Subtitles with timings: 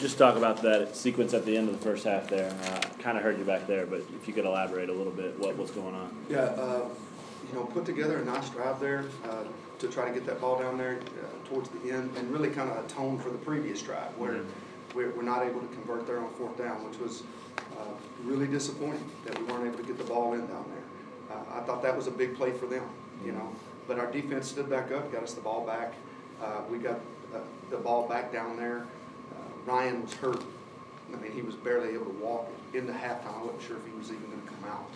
[0.00, 2.50] just talk about that sequence at the end of the first half there.
[2.64, 5.38] Uh, kind of heard you back there, but if you could elaborate a little bit,
[5.38, 6.14] what was going on?
[6.28, 6.88] Yeah, uh,
[7.48, 9.44] you know, put together a nice drive there uh,
[9.78, 12.70] to try to get that ball down there uh, towards the end and really kind
[12.70, 14.98] of atone for the previous drive where Mm-hmm.
[14.98, 17.22] we're, we're not able to convert there on fourth down, which was
[17.78, 17.84] uh,
[18.24, 21.36] really disappointing that we weren't able to get the ball in down there.
[21.36, 22.82] Uh, I thought that was a big play for them,
[23.24, 23.54] you know,
[23.86, 25.92] but our defense stood back up, got us the ball back.
[26.42, 26.98] Uh, We got
[27.34, 27.38] uh,
[27.70, 28.86] the ball back down there.
[29.66, 30.42] Ryan was hurt.
[31.12, 33.40] I mean, he was barely able to walk into halftime.
[33.40, 34.90] I wasn't sure if he was even going to come out.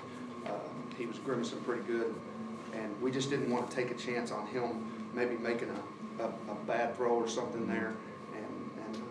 [0.47, 0.51] Uh,
[0.97, 2.15] He was grimacing pretty good,
[2.73, 6.27] and we just didn't want to take a chance on him maybe making a, a,
[6.27, 7.95] a bad throw or something there,
[8.35, 9.03] and, and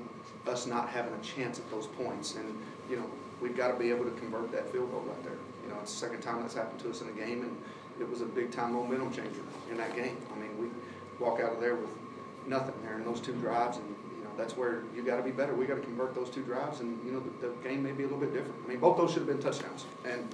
[0.48, 2.36] us not having a chance at those points.
[2.36, 2.58] And,
[2.90, 3.06] you know,
[3.42, 5.38] we've got to be able to convert that field goal right there.
[5.64, 7.56] You know, it's the second time that's happened to us in a game, and
[8.00, 10.18] it was a big-time momentum changer in that game.
[10.36, 10.68] I mean, we
[11.26, 11.90] walk out of there with
[12.48, 13.96] nothing there in those two drives, and,
[14.38, 15.54] that's where you got to be better.
[15.54, 18.04] We got to convert those two drives, and, you know, the, the game may be
[18.04, 18.56] a little bit different.
[18.66, 20.28] I mean, both those should have been touchdowns, and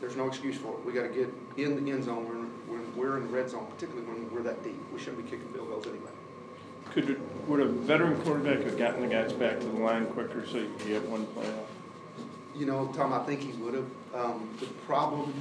[0.00, 0.84] there's no excuse for it.
[0.84, 3.66] We got to get in the end zone when, when we're in the red zone,
[3.70, 4.80] particularly when we're that deep.
[4.92, 6.10] We shouldn't be kicking field goals anyway.
[6.90, 10.58] Could, would a veteran quarterback have gotten the guys back to the line quicker so
[10.58, 11.64] you could get one playoff?
[12.54, 13.86] You know, Tom, I think he would have.
[14.12, 15.32] Um, the problem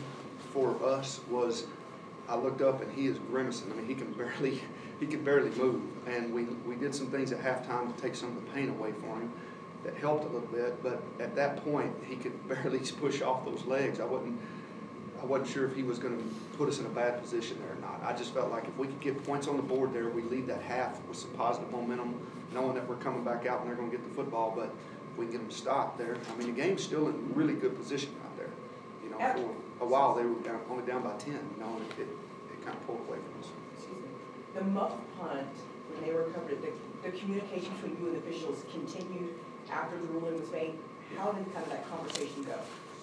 [0.53, 1.65] for us was
[2.29, 3.71] I looked up and he is grimacing.
[3.71, 4.61] I mean, he can barely,
[5.01, 5.81] he can barely move.
[6.07, 8.93] And we, we did some things at halftime to take some of the pain away
[8.93, 9.33] for him
[9.83, 10.81] that helped a little bit.
[10.81, 13.99] But at that point, he could barely push off those legs.
[13.99, 14.39] I wasn't,
[15.21, 16.23] I wasn't sure if he was going to
[16.57, 18.01] put us in a bad position there or not.
[18.03, 20.47] I just felt like if we could get points on the board there, we lead
[20.47, 22.15] that half with some positive momentum,
[22.53, 24.53] knowing that we're coming back out and they're going to get the football.
[24.55, 24.73] But
[25.11, 27.75] if we can get them stopped there, I mean, the game's still in really good
[27.75, 28.49] position out there.
[29.03, 29.17] You know,
[29.79, 31.39] for a while they were down, only down by ten.
[31.57, 33.49] You know, and it, it kind of pulled away from us.
[34.53, 35.47] The muff punt,
[35.89, 39.33] when they recovered it, the, the communication between you and officials continued
[39.71, 40.77] after the ruling was made.
[41.17, 42.57] How did kind of that conversation go?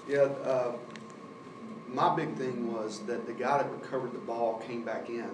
[0.06, 0.72] Yeah, uh,
[1.88, 5.30] my big thing was that the guy that recovered the ball came back in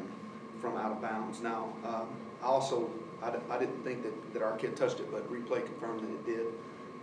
[0.60, 1.40] from out of bounds.
[1.40, 2.08] Now, um,
[2.42, 2.90] I also,
[3.22, 6.26] I, I didn't think that, that our kid touched it, but replay confirmed that it
[6.26, 6.46] did.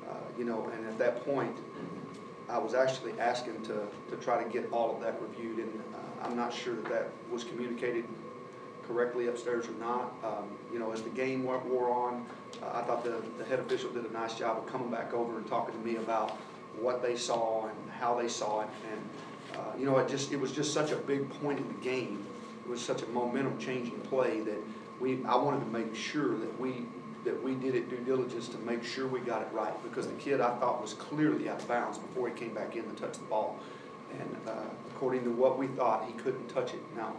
[0.09, 1.55] Uh, you know, and at that point,
[2.49, 6.25] I was actually asking to, to try to get all of that reviewed, and uh,
[6.25, 8.05] I'm not sure that that was communicated
[8.91, 10.13] correctly upstairs or not.
[10.23, 12.25] Um, you know, as the game wore on,
[12.61, 15.37] uh, I thought the, the head official did a nice job of coming back over
[15.37, 16.31] and talking to me about
[16.79, 18.67] what they saw and how they saw it.
[18.91, 21.81] And, uh, you know, it just, it was just such a big point in the
[21.83, 22.25] game.
[22.65, 24.57] It was such a momentum changing play that
[24.99, 26.85] we, I wanted to make sure that we,
[27.25, 29.73] that we did it due diligence to make sure we got it right.
[29.83, 32.83] Because the kid I thought was clearly out of bounds before he came back in
[32.83, 33.59] to touch the ball.
[34.19, 34.51] And, uh,
[34.89, 36.81] according to what we thought, he couldn't touch it.
[36.95, 37.13] Now,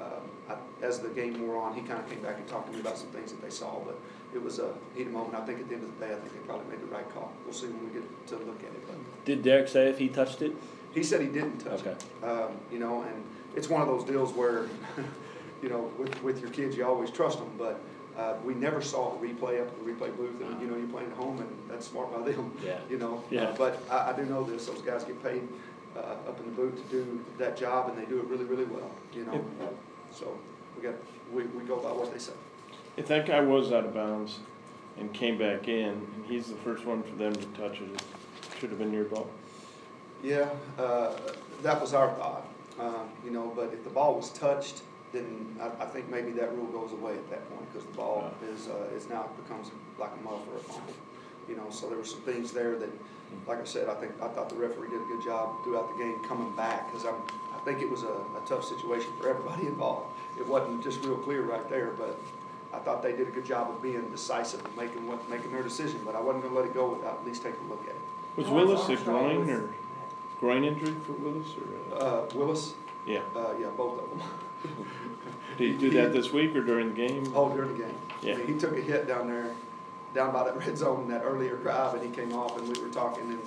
[0.00, 0.20] uh,
[0.52, 2.80] I- as the game wore on, he kind of came back and talked to me
[2.80, 3.98] about some things that they saw, but
[4.34, 5.34] it was a heated moment.
[5.34, 7.08] I think at the end of the day, I think they probably made the right
[7.14, 7.32] call.
[7.44, 8.86] We'll see when we get to look at it.
[8.86, 10.52] But Did Derek say if he touched it?
[10.92, 11.90] he said he didn't touch Okay.
[11.90, 12.24] it.
[12.24, 13.22] Um, you know, and
[13.54, 14.66] it's one of those deals where,
[15.62, 17.80] you know, with, with your kids, you always trust them, but
[18.18, 20.86] uh, we never saw the replay up at the replay booth, and you know, you're
[20.88, 22.50] playing at home, and that's smart by them.
[22.64, 22.78] Yeah.
[22.90, 23.44] You know, Yeah.
[23.44, 25.46] Uh, but I, I do know this: those guys get paid
[25.96, 28.64] uh, up in the booth to do that job, and they do it really, really
[28.64, 28.90] well.
[29.14, 29.44] You know,
[30.12, 30.38] so
[30.76, 30.94] we got
[31.32, 32.32] we, we go by what they say.
[32.96, 34.38] If that guy was out of bounds
[34.98, 38.02] and came back in, and he's the first one for them to touch it, it
[38.58, 39.28] should have been your ball.
[40.22, 40.48] Yeah,
[40.78, 41.14] uh,
[41.62, 42.48] that was our thought,
[42.80, 44.82] uh, you know, but if the ball was touched,
[45.12, 48.32] then I, I think maybe that rule goes away at that point, because the ball
[48.50, 50.94] is, uh, is now becomes like a muff or a fumble.
[51.48, 52.88] You know, so there were some things there that,
[53.46, 56.02] like I said, I think, I thought the referee did a good job throughout the
[56.02, 57.14] game coming back, because I'm,
[57.54, 60.06] I think it was a, a tough situation for everybody involved.
[60.38, 62.18] It wasn't just real clear right there, but
[62.74, 65.62] I thought they did a good job of being decisive and making what, making their
[65.62, 67.90] decision, but I wasn't gonna let it go without at least taking a look at
[67.90, 68.00] it.
[68.36, 69.70] Was Willis a groin or
[70.40, 71.96] groin injury for Willis or?
[71.96, 72.74] uh, Uh, Willis,
[73.06, 73.20] Yeah.
[73.34, 74.28] uh, yeah, both of them.
[75.56, 77.32] Did he do that this week or during the game?
[77.34, 77.94] Oh, during the game.
[78.20, 78.34] Yeah.
[78.34, 79.54] I mean, He took a hit down there,
[80.14, 82.80] down by that red zone in that earlier drive, and he came off, and we
[82.82, 83.40] were talking, and,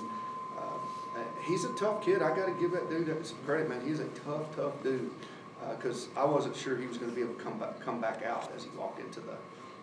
[0.58, 4.00] uh, uh, he's a tough kid, I gotta give that dude some credit, man, he's
[4.00, 5.10] a tough, tough dude.
[5.62, 8.00] Uh 'cause cause I wasn't sure he was gonna be able to come back, come
[8.00, 9.36] back out as he walked into the,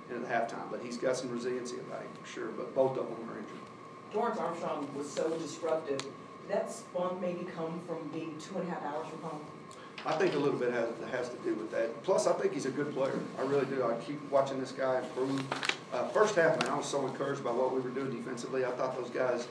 [0.09, 3.06] into the halftime, but he's got some resiliency about him, for sure, but both of
[3.07, 3.57] them are injured.
[4.12, 6.00] Dorance Armstrong was so disruptive.
[6.00, 6.12] Did
[6.50, 9.41] that spunk maybe come from being two and a half hours from home?
[10.06, 12.01] I think a little bit has, has to do with that.
[12.03, 13.19] Plus, I think he's a good player.
[13.38, 13.83] I really do.
[13.83, 15.44] I keep watching this guy improve.
[15.94, 18.66] Uh, first half, man, I was so encouraged by what we were doing defensively.
[18.66, 19.48] I thought those guys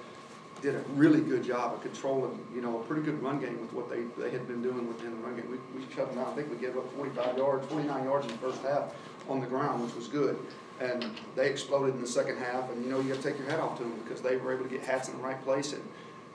[0.63, 3.73] did a really good job of controlling, you know, a pretty good run game with
[3.73, 5.51] what they, they had been doing within the run game.
[5.51, 6.29] We, we shut them out.
[6.29, 8.95] I think we gave up forty-five yards, forty-nine yards in the first half
[9.29, 10.39] on the ground, which was good.
[10.79, 13.61] And they exploded in the second half, and you know, you gotta take your hat
[13.61, 15.83] off to them, because they were able to get hats in the right place, and,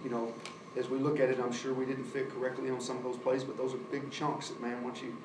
[0.03, 0.33] you know,
[0.75, 3.17] as we look at it, I'm sure we didn't fit correctly on some of those
[3.17, 5.15] plays, but those are big chunks that, man, once you,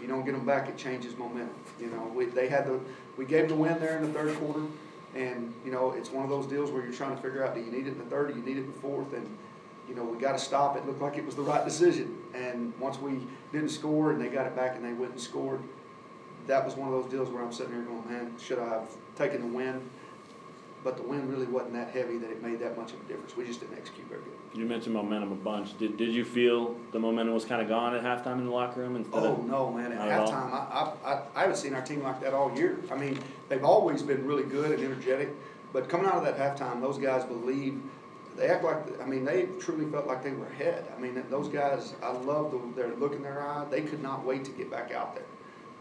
[0.00, 1.54] you don't get them back, it changes momentum.
[1.78, 2.80] You know, we, they had the,
[3.16, 4.66] we gave them the win there in the third quarter,
[5.14, 7.60] and, you know, it's one of those deals where you're trying to figure out, do
[7.60, 9.26] you need it in the third, do you need it in the fourth, and,
[9.88, 12.98] you know, we gotta stop, it looked like it was the right decision, and once
[12.98, 13.20] we
[13.52, 15.60] didn't score and they got it back and they went and scored,
[16.46, 18.90] that was one of those deals where I'm sitting here going, man, should I have
[19.16, 19.80] taken the win?
[20.82, 23.36] But the wind really wasn't that heavy that it made that much of a difference,
[23.36, 24.58] we just didn't execute very good.
[24.58, 25.76] You mentioned momentum a bunch.
[25.78, 28.80] Did, did you feel the momentum was kind of gone at halftime in the locker
[28.80, 29.46] room instead Oh, of?
[29.46, 30.28] no, man, at Not at all?
[30.32, 32.78] halftime, I, I, I, I haven't seen our team like that all year.
[32.90, 33.18] I mean,
[33.50, 35.28] they've always been really good and energetic,
[35.74, 37.78] but coming out of that halftime, those guys believe,
[38.38, 40.86] they act like, I mean, they truly felt like they were ahead.
[40.96, 44.24] I mean, those guys, I love the, their look in their eye, they could not
[44.24, 45.24] wait to get back out there.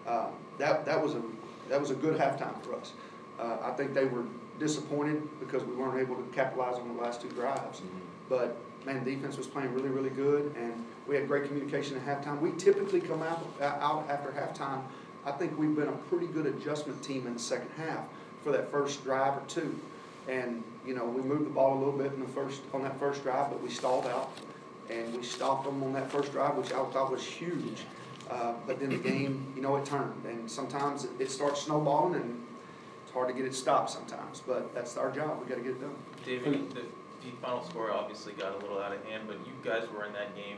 [0.05, 1.21] Uh, that, that was a,
[1.69, 2.91] that was a good halftime for us.
[3.39, 4.25] Uh, I think they were
[4.59, 7.81] disappointed because we weren't able to capitalize on the last two drives.
[8.27, 12.39] But, man, defense was playing really, really good, and we had great communication at halftime.
[12.39, 14.81] We typically come out, out after halftime,
[15.25, 18.05] I think we've been a pretty good adjustment team in the second half
[18.43, 19.77] for that first drive or two.
[20.27, 22.99] And, you know, we moved the ball a little bit in the first, on that
[22.99, 24.29] first drive, but we stalled out.
[24.89, 27.83] And we stopped them on that first drive, which I thought was huge.
[28.29, 32.13] Uh, but then the game, you know, it turned, and sometimes it- it starts snowballing,
[32.15, 32.45] and
[33.09, 35.81] it's hard to get it stopped sometimes, but that's our job, we gotta get it
[35.81, 35.95] done.
[36.23, 36.81] David, the,
[37.25, 40.13] the final score obviously got a little out of hand, but you guys were in
[40.13, 40.57] that game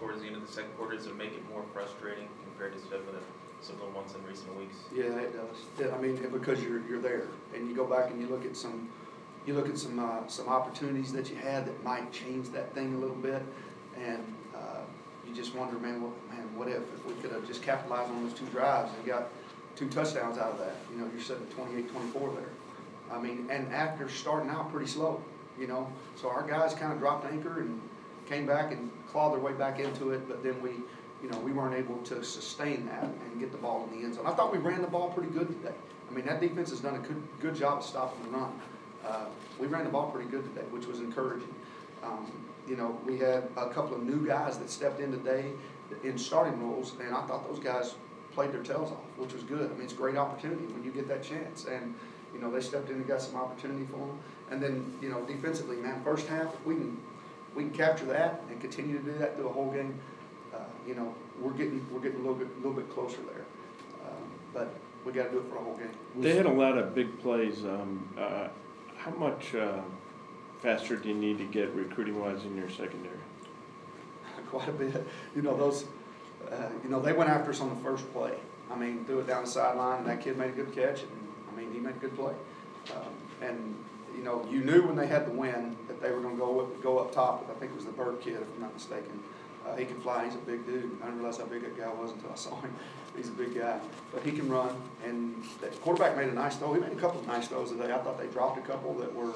[0.00, 0.96] towards the end of the second quarter.
[0.96, 3.22] Does it make it more frustrating compared to some of the,
[3.60, 4.78] some of the ones in recent weeks?
[4.92, 5.56] Yeah, it does.
[5.78, 8.56] Yeah, I mean, because you're, you're there, and you go back and you look at
[8.56, 8.88] some,
[9.46, 12.94] you look at some, uh, some opportunities that you had that might change that thing
[12.94, 13.44] a little bit,
[13.96, 14.24] and,
[14.56, 14.80] uh,
[15.24, 18.24] you just wonder, man, what, man, what if, if we could have just capitalized on
[18.24, 19.28] those two drives and got
[19.76, 22.50] two touchdowns out of that, you know, you're sitting at twenty-eight, twenty-four there.
[23.10, 25.22] I mean, and after starting out pretty slow,
[25.58, 25.86] you know,
[26.16, 27.80] so our guys kinda dropped anchor and
[28.26, 30.70] came back and clawed their way back into it, but then we,
[31.22, 34.14] you know, we weren't able to sustain that and get the ball in the end
[34.14, 34.26] zone.
[34.26, 35.74] I thought we ran the ball pretty good today.
[36.10, 38.52] I mean, that defense has done a good, good job of stopping the run.
[39.06, 39.26] Uh,
[39.58, 41.54] we ran the ball pretty good today, which was encouraging.
[42.02, 42.30] Um,
[42.66, 45.52] you know, we had a couple of new guys that stepped in today
[46.04, 47.94] in starting roles, and I thought those guys
[48.34, 49.70] played their tails off, which was good.
[49.70, 51.66] I mean, it's a great opportunity when you get that chance.
[51.66, 51.94] And,
[52.34, 54.18] you know, they stepped in and got some opportunity for them.
[54.50, 56.98] And then, you know, defensively, man, first half, if we can,
[57.54, 59.94] we can capture that and continue to do that through the whole game,
[60.54, 63.44] uh, you know, we're getting, we're getting a little bit, a little bit closer there.
[64.04, 64.74] Um, But
[65.04, 65.90] we gotta do it for the whole game.
[66.18, 67.64] They had a lot of big plays.
[67.64, 68.48] Um, uh,
[68.96, 69.80] how much, uh,
[70.60, 73.18] faster do you need to get recruiting wise in your secondary?
[74.50, 75.06] quite a bit.
[75.34, 75.86] You know, those,
[76.50, 78.32] uh, you know, they went after us on the first play.
[78.70, 81.10] I mean, threw it down the sideline, and that kid made a good catch, and,
[81.52, 82.34] I mean, he made a good play.
[82.94, 83.12] Um,
[83.42, 83.74] And,
[84.16, 86.82] you know, you knew when they had the win that they were gonna go, up-
[86.82, 89.20] go up top, I think it was the Burt kid, if I'm not mistaken.
[89.66, 90.96] Uh, he can fly, he's a big dude.
[91.02, 92.74] I didn't realize how big that guy was until I saw him.
[93.16, 93.78] He's a big guy,
[94.12, 94.70] but he can run,
[95.04, 96.72] and the quarterback made a nice throw.
[96.72, 97.92] He made a couple of nice throws today.
[97.92, 99.32] I thought they dropped a couple that were,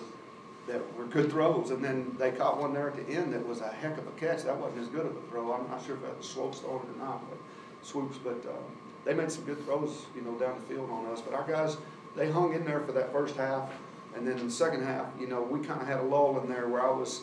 [0.67, 3.61] that were good throws, and then they caught one there at the end that was
[3.61, 4.43] a heck of a catch.
[4.43, 5.53] That wasn't as good of a throw.
[5.53, 7.39] I'm not sure if that was Swopes throwing it or not, but
[7.83, 8.57] swoops, but, uh,
[9.05, 11.21] they made some good throws, you know, down the field on us.
[11.21, 11.77] But our guys,
[12.17, 13.71] they hung in there for that first half,
[14.17, 16.67] and then in the second half, you know, we kinda had a lull in there
[16.69, 17.23] where I was,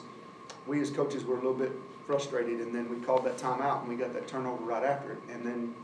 [0.65, 1.73] we as coaches were a little bit
[2.07, 5.19] frustrated, and then we called that timeout, and we got that turnover right after it,
[5.29, 5.75] and then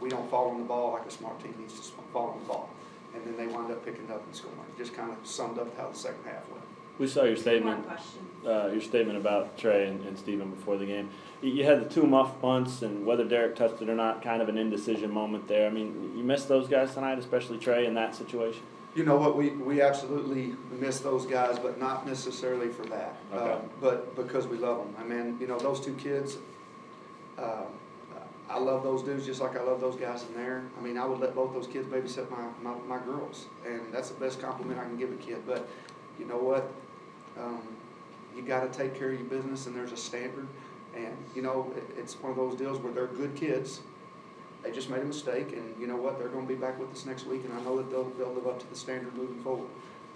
[0.00, 2.46] we don't fall on the ball like a smart team needs to fall on the
[2.46, 2.70] ball.
[3.14, 4.56] And then they wind up picking up and scoring.
[4.78, 6.64] Just kinda summed up how the second half went.
[7.00, 7.86] We saw your statement.
[7.86, 7.98] One
[8.46, 11.10] uh, your statement about Trey and, and Steven before the game.
[11.42, 14.40] You, you had the two muff punts, and whether Derek touched it or not, kind
[14.42, 15.66] of an indecision moment there.
[15.66, 18.62] I mean, you missed those guys tonight, especially Trey in that situation.
[18.94, 23.16] You know what, we, we absolutely miss those guys, but not necessarily for that.
[23.32, 23.52] Okay.
[23.52, 24.94] Uh, But because we love them.
[24.98, 26.38] I mean, you know, those two kids,
[27.38, 27.62] uh,
[28.48, 30.64] I love those dudes just like I love those guys in there.
[30.76, 34.10] I mean, I would let both those kids babysit my, my, my girls, and that's
[34.10, 35.46] the best compliment I can give a kid.
[35.46, 35.68] But
[36.18, 36.68] you know what?
[37.38, 37.62] Um,
[38.36, 40.46] you gotta take care of your business, and there's a standard.
[40.96, 43.80] And, you know, it, it's one of those deals where they're good kids,
[44.62, 47.06] they just made a mistake, and you know what, they're gonna be back with us
[47.06, 49.68] next week, and I know that they'll, they'll live up to the standard moving forward.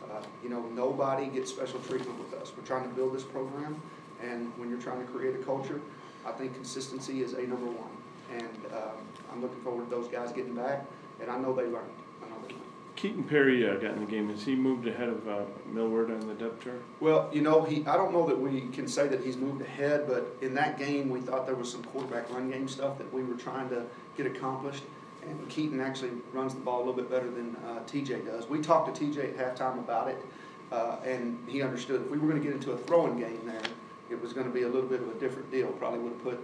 [0.02, 3.80] Uh, you know, nobody gets special treatment with us, we're trying to build this program,
[4.22, 5.80] and when you're trying to create a culture,
[6.26, 7.90] I think consistency is a number one.
[8.32, 8.98] And, um,
[9.32, 10.84] I'm looking forward to those guys getting back,
[11.20, 11.90] and I know they learned,
[12.22, 12.73] I know they learned.
[13.04, 14.30] Keaton Perry uh, got in the game.
[14.30, 16.80] Has he moved ahead of uh, Millweard on the depth chart?
[17.00, 20.06] Well, you know, he, I don't know that we can say that he's moved ahead,
[20.08, 23.22] but in that game, we thought there was some quarterback run game stuff that we
[23.22, 23.84] were trying to
[24.16, 24.84] get accomplished.
[25.20, 28.48] And Keaton actually runs the ball a little bit better than uh, TJ does.
[28.48, 30.24] We talked to TJ at halftime about it,
[30.72, 33.60] uh, and he understood if we were gonna get into a throwing game there,
[34.08, 35.66] it was gonna be a little bit of a different deal.
[35.72, 36.40] Probably would've put,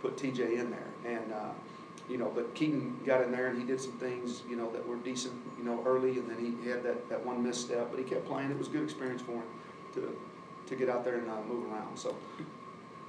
[0.00, 0.86] put TJ in there.
[1.04, 1.50] And, uh,
[2.08, 4.86] you know, but Keaton got in there and he did some things, you know, that
[4.86, 8.04] were decent, you know, early, and then he had that, that one misstep, but he
[8.04, 8.50] kept playing.
[8.50, 9.42] It was a good experience for him
[9.94, 10.16] to,
[10.66, 12.14] to get out there and uh, move around, so.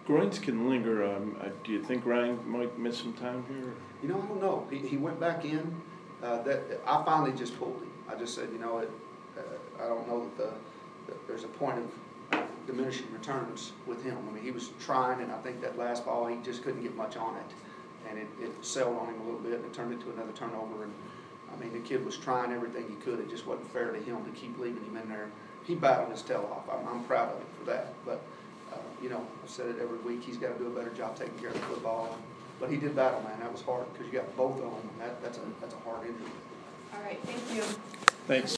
[0.06, 3.74] Groins can linger, um, uh, do you think Ryan might miss some time here?
[4.04, 4.68] You know, I don't know.
[4.70, 5.76] He, he went back in,
[6.24, 7.92] uh, that, I finally just pulled him.
[8.08, 8.92] I just said, you know, it,
[9.38, 14.18] uh, I don't know that the, that there's a point of diminishing returns with him.
[14.30, 16.96] I mean, he was trying, and I think that last ball, he just couldn't get
[16.96, 17.54] much on it.
[18.10, 20.84] And it, it sailed on him a little bit, and it turned into another turnover,
[20.84, 20.94] and,
[21.52, 23.20] I mean, the kid was trying everything he could.
[23.20, 25.30] It just wasn't fair to him to keep leaving him in there.
[25.66, 26.70] He battled his tail off.
[26.72, 28.22] I'm, I'm proud of him for that, but,
[28.72, 31.38] uh, you know, I've said it every week, he's gotta do a better job taking
[31.40, 32.18] care of the football.
[32.60, 35.02] But he did battle, man, that was hard, because you got both of them, and
[35.02, 36.32] that, that's a, that's a hard injury.
[36.94, 37.64] All right, thank you.
[38.28, 38.54] Thanks.